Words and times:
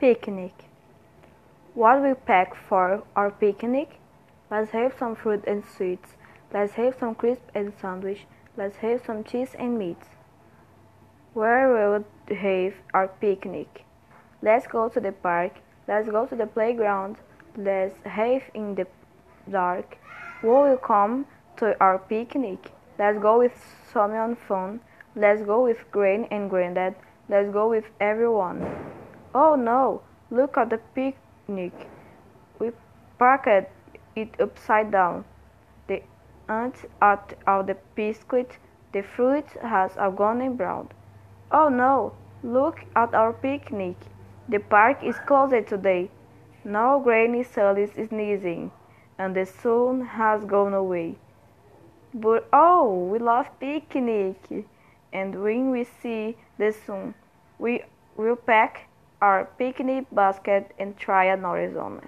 Picnic. 0.00 0.52
What 1.74 2.00
we 2.04 2.14
pack 2.14 2.54
for 2.54 3.02
our 3.16 3.32
picnic? 3.32 3.98
Let's 4.48 4.70
have 4.70 4.94
some 4.96 5.16
fruit 5.16 5.42
and 5.44 5.64
sweets. 5.66 6.10
Let's 6.54 6.74
have 6.74 6.94
some 7.00 7.16
crisp 7.16 7.42
and 7.52 7.72
sandwich. 7.80 8.24
Let's 8.56 8.76
have 8.76 9.02
some 9.04 9.24
cheese 9.24 9.56
and 9.58 9.76
meat. 9.76 9.98
Where 11.34 11.72
will 11.72 12.04
we 12.28 12.36
have 12.36 12.74
our 12.94 13.08
picnic? 13.08 13.84
Let's 14.40 14.68
go 14.68 14.88
to 14.88 15.00
the 15.00 15.10
park. 15.10 15.54
Let's 15.88 16.08
go 16.08 16.26
to 16.26 16.36
the 16.36 16.46
playground. 16.46 17.16
Let's 17.56 17.96
have 18.04 18.42
in 18.54 18.76
the 18.76 18.86
dark. 19.50 19.98
Who 20.42 20.62
will 20.62 20.76
come 20.76 21.26
to 21.56 21.76
our 21.80 21.98
picnic? 21.98 22.70
Let's 23.00 23.18
go 23.18 23.40
with 23.40 23.52
some 23.92 24.12
on 24.12 24.36
phone. 24.36 24.78
Let's 25.16 25.42
go 25.42 25.64
with 25.64 25.90
Gran 25.90 26.28
and 26.30 26.48
Granddad. 26.48 26.94
Let's 27.28 27.50
go 27.50 27.68
with 27.68 27.86
everyone. 27.98 28.62
Oh 29.40 29.54
no, 29.54 30.02
look 30.32 30.56
at 30.56 30.70
the 30.70 30.80
picnic. 30.96 31.72
We 32.58 32.72
packed 33.20 33.70
it 34.16 34.40
upside 34.40 34.90
down. 34.90 35.26
The 35.86 36.02
ants 36.48 36.84
ate 37.00 37.36
all 37.46 37.62
the 37.62 37.76
biscuit. 37.94 38.58
The 38.92 39.02
fruit 39.02 39.46
has 39.62 39.96
all 39.96 40.10
gone 40.10 40.56
brown. 40.56 40.88
Oh 41.52 41.68
no, 41.68 42.14
look 42.42 42.80
at 42.96 43.14
our 43.14 43.32
picnic. 43.32 43.94
The 44.48 44.58
park 44.58 45.04
is 45.04 45.20
closed 45.20 45.68
today. 45.68 46.10
Now 46.64 46.98
Granny 46.98 47.44
Sully's 47.44 47.92
sneezing, 48.08 48.72
and 49.18 49.36
the 49.36 49.46
sun 49.46 50.04
has 50.18 50.44
gone 50.44 50.74
away. 50.74 51.14
But 52.12 52.48
oh, 52.52 53.06
we 53.12 53.20
love 53.20 53.46
picnic, 53.60 54.66
and 55.12 55.40
when 55.44 55.70
we 55.70 55.84
see 55.84 56.36
the 56.58 56.72
sun, 56.72 57.14
we 57.60 57.84
will 58.16 58.34
pack 58.34 58.88
our 59.20 59.46
picnic 59.58 60.06
basket 60.12 60.72
in 60.78 60.94
another 61.24 61.72
zone. 61.72 62.00